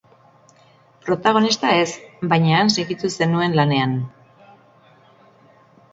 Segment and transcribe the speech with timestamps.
[1.09, 1.91] Protagonista ez,
[2.33, 3.97] baina han segitu zenuen lanean.